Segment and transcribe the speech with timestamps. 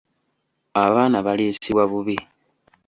[0.85, 2.17] Abaana baliisibwa bubi.